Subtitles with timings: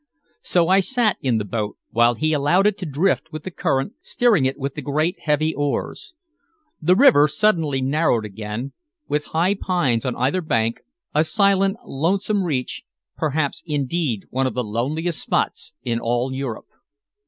[0.41, 3.93] So I sat in the boat, while he allowed it to drift with the current,
[4.01, 6.15] steering it with the great heavy oars.
[6.81, 8.73] The river suddenly narrowed again,
[9.07, 10.79] with high pines on either bank,
[11.13, 12.81] a silent, lonesome reach,
[13.15, 16.65] perhaps indeed one of the loneliest spots in all Europe.